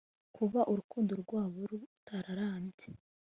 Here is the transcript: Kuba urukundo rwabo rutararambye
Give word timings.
Kuba 0.35 0.59
urukundo 0.71 1.11
rwabo 1.21 1.59
rutararambye 1.71 2.85